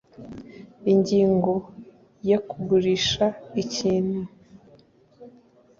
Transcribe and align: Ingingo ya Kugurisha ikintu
Ingingo 0.91 1.53
ya 2.29 2.39
Kugurisha 2.49 3.25
ikintu 3.63 4.21